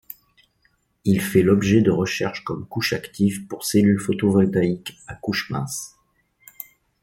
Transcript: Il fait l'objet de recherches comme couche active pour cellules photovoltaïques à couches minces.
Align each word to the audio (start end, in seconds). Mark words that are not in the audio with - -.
Il 1.05 1.21
fait 1.21 1.43
l'objet 1.43 1.81
de 1.83 1.91
recherches 1.91 2.43
comme 2.43 2.65
couche 2.67 2.93
active 2.93 3.45
pour 3.45 3.63
cellules 3.63 3.99
photovoltaïques 3.99 4.97
à 5.05 5.13
couches 5.13 5.51
minces. 5.51 5.93